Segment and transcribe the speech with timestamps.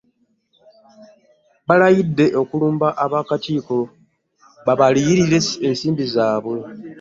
[1.67, 3.79] Balayidde okulumba ab'akakiiko
[4.63, 6.57] kabaliyirire ensimbi zaabwe